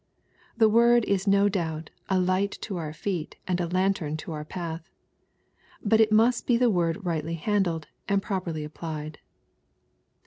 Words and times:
The 0.57 0.67
word 0.67 1.05
is 1.05 1.27
no 1.27 1.47
doubt" 1.47 1.91
a 2.09 2.19
light 2.19 2.57
to 2.61 2.77
our 2.77 2.91
feet, 2.91 3.35
and 3.47 3.61
a 3.61 3.67
lantern 3.67 4.17
to 4.25 4.31
our 4.31 4.43
path.'' 4.43 4.89
But 5.85 6.01
it 6.01 6.11
must 6.11 6.47
be 6.47 6.57
the 6.57 6.71
word 6.71 7.05
rightly 7.05 7.35
handled, 7.35 7.87
and 8.09 8.19
properly 8.19 8.63
applied. 8.63 9.19